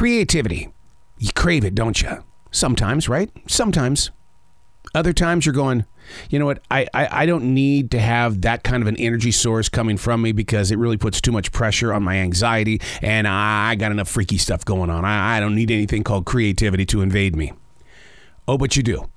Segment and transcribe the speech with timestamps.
[0.00, 0.70] Creativity.
[1.18, 2.24] You crave it, don't you?
[2.50, 3.30] Sometimes, right?
[3.46, 4.10] Sometimes.
[4.94, 5.84] Other times you're going,
[6.30, 6.62] you know what?
[6.70, 10.22] I, I, I don't need to have that kind of an energy source coming from
[10.22, 14.08] me because it really puts too much pressure on my anxiety and I got enough
[14.08, 15.04] freaky stuff going on.
[15.04, 17.52] I, I don't need anything called creativity to invade me.
[18.48, 19.10] Oh, but you do.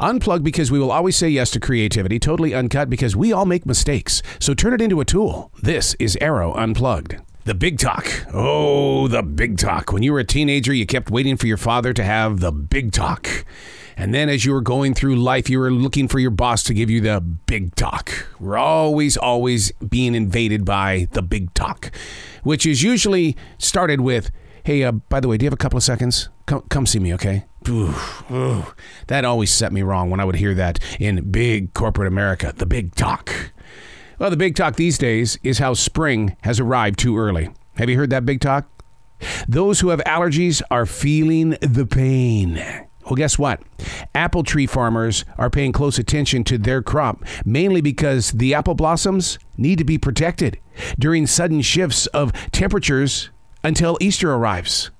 [0.00, 3.66] Unplug because we will always say yes to creativity, totally uncut because we all make
[3.66, 4.20] mistakes.
[4.40, 5.52] So turn it into a tool.
[5.62, 7.20] This is Arroe Unplugged.
[7.44, 8.06] The big talk.
[8.32, 9.92] Oh, the big talk.
[9.92, 12.90] When you were a teenager, you kept waiting for your father to have the big
[12.90, 13.44] talk.
[13.98, 16.74] And then as you were going through life, you were looking for your boss to
[16.74, 18.28] give you the big talk.
[18.40, 21.90] We're always, always being invaded by the big talk,
[22.44, 24.30] which is usually started with,
[24.64, 26.30] hey, uh, by the way, do you have a couple of seconds?
[26.46, 27.44] Come, come see me, okay?
[27.68, 27.94] Ooh.
[29.08, 32.66] That always set me wrong when I would hear that in big corporate America, the
[32.66, 33.52] big talk.
[34.24, 37.50] Well, the big talk these days is how spring has arrived too early.
[37.76, 38.66] Have you heard that big talk?
[39.46, 42.54] Those who have allergies are feeling the pain.
[43.04, 43.60] Well, guess what?
[44.14, 49.38] Apple tree farmers are paying close attention to their crop, mainly because the apple blossoms
[49.58, 50.58] need to be protected
[50.98, 53.28] during sudden shifts of temperatures
[53.62, 54.90] until Easter arrives.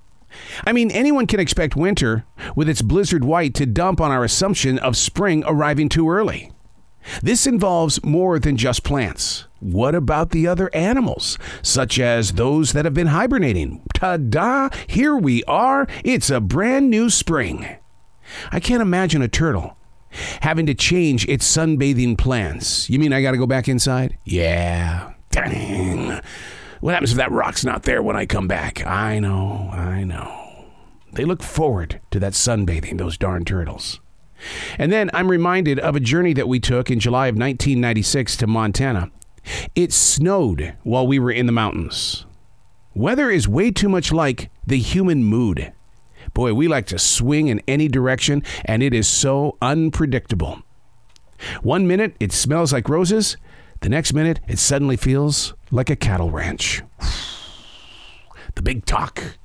[0.67, 4.79] I mean, anyone can expect winter with its blizzard white to dump on our assumption
[4.79, 6.53] of spring arriving too early.
[7.23, 9.47] This involves more than just plants.
[9.61, 13.83] What about the other animals, such as those that have been hibernating?
[13.95, 14.69] Ta da!
[14.87, 15.87] Here we are.
[16.05, 17.67] It's a brand new spring.
[18.51, 19.77] I can't imagine a turtle
[20.43, 22.89] having to change its sunbathing plans.
[22.89, 24.17] You mean I got to go back inside?
[24.25, 25.13] Yeah.
[25.31, 26.21] Dang.
[26.81, 28.87] What happens if that rock's not there when I come back?
[28.87, 30.67] I know, I know.
[31.13, 34.01] They look forward to that sunbathing, those darn turtles.
[34.79, 38.47] And then I'm reminded of a journey that we took in July of 1996 to
[38.47, 39.11] Montana.
[39.75, 42.27] It snowed while we were in the mountains.
[42.95, 45.73] Weather is way too much like the human mood.
[46.33, 50.63] Boy, we like to swing in any direction, and it is so unpredictable.
[51.63, 53.37] One minute it smells like roses,
[53.81, 56.83] the next minute it suddenly feels like a cattle ranch.
[58.57, 59.37] The big talk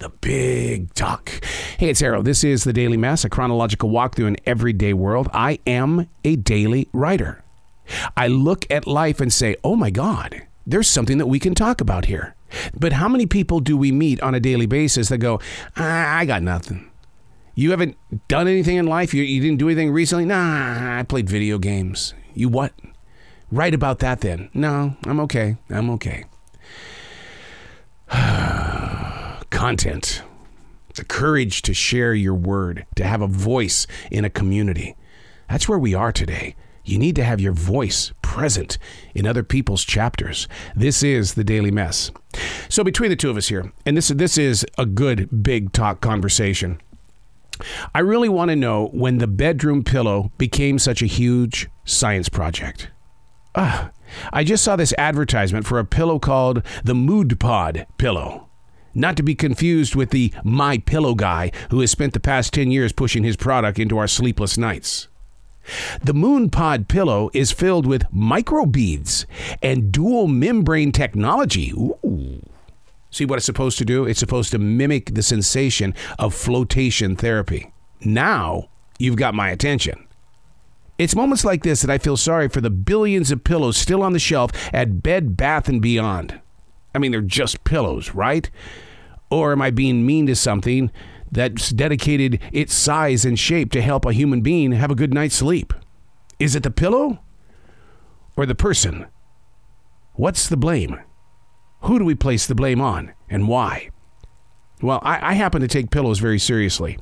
[0.00, 1.30] the big talk.
[1.78, 2.22] Hey, it's Arroe.
[2.22, 5.28] This is the Daily Mess, a chronological walk through an everyday world.
[5.32, 7.44] I am a daily writer.
[8.16, 11.82] I look at life and say, oh my God, there's something that we can talk
[11.82, 12.34] about here.
[12.74, 15.38] But how many people do we meet on a daily basis that go,
[15.76, 16.90] I, got nothing?
[17.54, 17.96] You haven't
[18.26, 19.12] done anything in life?
[19.12, 20.24] You, you didn't do anything recently?
[20.24, 22.14] Nah, I played video games.
[22.32, 22.72] You what?
[23.52, 24.48] Write about that then.
[24.54, 25.58] No, I'm okay.
[25.68, 26.24] I'm okay.
[29.60, 30.22] content,
[30.94, 34.96] the courage to share your word, to have a voice in a community.
[35.50, 36.56] That's where we are today.
[36.82, 38.78] You need to have your voice present
[39.14, 40.48] in other people's chapters.
[40.74, 42.10] This is the Daily Mess.
[42.70, 46.00] So between the two of us here, and this this is a good big talk
[46.00, 46.80] conversation.
[47.94, 52.88] I really want to know when the bedroom pillow became such a huge science project.
[53.54, 53.90] Ah,
[54.32, 58.49] I just saw this advertisement for a pillow called the Moon Pod pillow.
[58.94, 62.70] Not to be confused with the My Pillow guy who has spent the past 10
[62.70, 65.08] years pushing his product into our sleepless nights.
[66.02, 69.26] The Moon Pod pillow is filled with microbeads
[69.62, 71.72] and dual membrane technology.
[71.72, 72.42] Ooh.
[73.10, 74.04] See what it's supposed to do?
[74.04, 77.72] It's supposed to mimic the sensation of flotation therapy.
[78.00, 78.68] Now
[78.98, 80.06] you've got my attention.
[80.98, 84.12] It's moments like this that I feel sorry for the billions of pillows still on
[84.12, 86.39] the shelf at Bed Bath and Beyond.
[86.94, 88.50] I mean, they're just pillows, right?
[89.30, 90.90] Or am I being mean to something
[91.30, 95.36] that's dedicated its size and shape to help a human being have a good night's
[95.36, 95.72] sleep?
[96.38, 97.20] Is it the pillow
[98.36, 99.06] or the person?
[100.14, 100.98] What's the blame?
[101.82, 103.90] Who do we place the blame on and why?
[104.82, 106.98] Well, I, I happen to take pillows very seriously.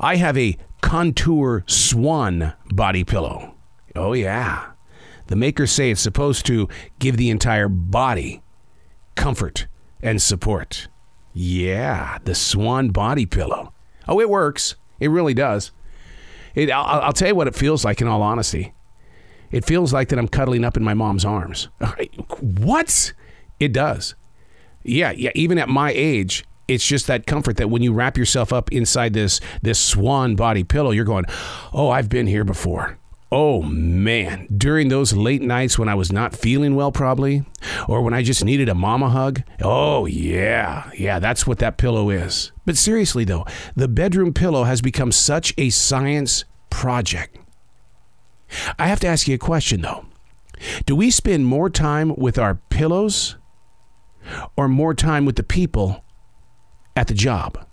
[0.00, 3.54] I have a Contour Swan body pillow.
[3.94, 4.72] Oh, yeah.
[5.28, 8.42] The makers say it's supposed to give the entire body
[9.16, 9.66] comfort
[10.02, 10.88] and support.
[11.32, 13.72] Yeah, the Swan Body Pillow.
[14.08, 14.76] Oh, it works.
[15.00, 15.72] It really does.
[16.54, 18.00] It, I'll, I'll tell you what it feels like.
[18.00, 18.72] In all honesty,
[19.50, 21.68] it feels like that I'm cuddling up in my mom's arms.
[22.40, 23.12] What?
[23.60, 24.14] It does.
[24.82, 25.30] Yeah, yeah.
[25.34, 29.12] Even at my age, it's just that comfort that when you wrap yourself up inside
[29.12, 31.24] this this swan body pillow, you're going,
[31.72, 32.98] "Oh, I've been here before.
[33.38, 37.44] Oh man, during those late nights when I was not feeling well, probably,
[37.86, 39.42] or when I just needed a mama hug.
[39.60, 42.50] Oh, yeah, yeah, that's what that pillow is.
[42.64, 43.44] But seriously, though,
[43.74, 47.36] the bedroom pillow has become such a science project.
[48.78, 50.06] I have to ask you a question, though.
[50.86, 53.36] Do we spend more time with our pillows
[54.56, 56.02] or more time with the people
[56.96, 57.65] at the job.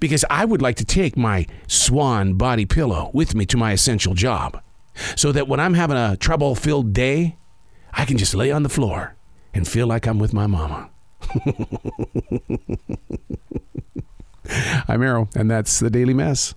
[0.00, 4.14] Because I would like to take my swan body pillow with me to my essential
[4.14, 4.60] job
[5.16, 7.36] so that when I'm having a trouble filled day,
[7.92, 9.14] I can just lay on the floor
[9.54, 10.90] and feel like I'm with my mama.
[14.88, 16.54] I'm Arroe, and that's the Daily Mess.